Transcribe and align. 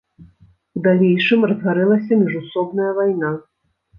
У 0.77 0.81
далейшым 0.87 1.43
разгарэлася 1.51 2.19
міжусобная 2.23 2.91
вайна. 3.01 3.31